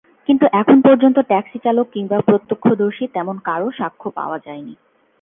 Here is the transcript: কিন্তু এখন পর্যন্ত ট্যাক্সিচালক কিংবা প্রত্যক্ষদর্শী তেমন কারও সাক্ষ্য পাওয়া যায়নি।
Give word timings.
কিন্তু 0.29 0.45
এখন 0.53 0.77
পর্যন্ত 0.81 1.17
ট্যাক্সিচালক 1.21 1.87
কিংবা 1.91 2.17
প্রত্যক্ষদর্শী 2.21 3.05
তেমন 3.07 3.35
কারও 3.45 3.69
সাক্ষ্য 3.71 4.07
পাওয়া 4.17 4.37
যায়নি। 4.39 4.73